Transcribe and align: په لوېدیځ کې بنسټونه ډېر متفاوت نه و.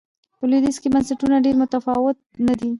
په 0.37 0.43
لوېدیځ 0.49 0.77
کې 0.81 0.87
بنسټونه 0.93 1.35
ډېر 1.45 1.55
متفاوت 1.61 2.17
نه 2.45 2.53
و. 2.59 2.69